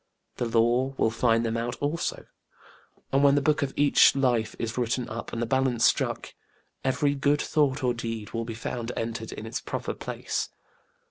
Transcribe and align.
The 0.37 0.47
Law 0.47 0.95
will 0.97 1.11
find 1.11 1.45
them 1.45 1.55
out 1.55 1.75
also; 1.79 2.25
and 3.11 3.23
when 3.23 3.35
the 3.35 3.39
book 3.41 3.61
of 3.61 3.71
each 3.77 4.15
life 4.15 4.55
is 4.57 4.75
written 4.75 5.07
up 5.07 5.31
and 5.31 5.39
the 5.39 5.45
balance 5.45 5.85
struck, 5.85 6.33
every 6.83 7.13
good 7.13 7.39
thought 7.39 7.83
or 7.83 7.93
deed 7.93 8.31
will 8.33 8.43
be 8.43 8.55
found 8.55 8.91
entered 8.97 9.31
in 9.31 9.45
its 9.45 9.61
proper 9.61 9.93
place. 9.93 10.49